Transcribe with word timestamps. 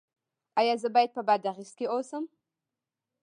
ایا 0.59 0.73
زه 0.81 0.87
باید 0.95 1.11
په 1.15 1.21
بادغیس 1.27 1.71
کې 1.77 1.85
اوسم؟ 1.93 2.23